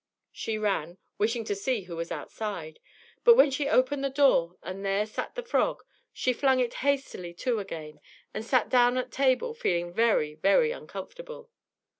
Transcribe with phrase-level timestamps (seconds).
[0.31, 2.79] She ran, wishing to see who was outside;
[3.23, 7.35] but when she opened the door, and there sat the frog, she flung it hastily
[7.35, 8.01] to again,
[8.33, 11.51] and sat down at table, feeling very, very uncomfortable.